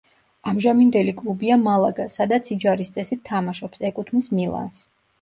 ამჟამინდელი 0.51 1.13
კლუბია 1.19 1.59
მალაგა 1.67 2.09
სადაც 2.15 2.51
იჯარის 2.57 2.93
წესით 2.99 3.25
თამაშობს, 3.31 3.89
ეკუთვნის 3.95 4.37
მილანს. 4.41 4.87